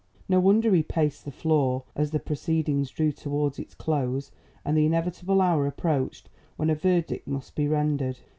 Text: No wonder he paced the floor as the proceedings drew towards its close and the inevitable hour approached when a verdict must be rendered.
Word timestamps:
No 0.27 0.39
wonder 0.39 0.73
he 0.73 0.81
paced 0.81 1.25
the 1.25 1.31
floor 1.31 1.83
as 1.95 2.09
the 2.09 2.19
proceedings 2.19 2.89
drew 2.89 3.11
towards 3.11 3.59
its 3.59 3.75
close 3.75 4.31
and 4.65 4.75
the 4.75 4.87
inevitable 4.87 5.43
hour 5.43 5.67
approached 5.67 6.27
when 6.57 6.71
a 6.71 6.75
verdict 6.75 7.27
must 7.27 7.53
be 7.55 7.67
rendered. 7.67 8.17